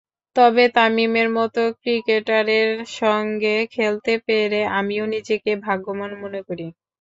তবে 0.35 0.63
তামিমের 0.75 1.29
মতো 1.37 1.61
ক্রিকেটারের 1.79 2.69
সঙ্গে 2.99 3.55
খেলতে 3.73 4.13
পেরে 4.25 4.59
আমিও 4.79 5.03
নিজেকে 5.13 5.51
ভাগ্যবান 5.65 6.11
মনে 6.21 6.39
করি। 6.47 6.65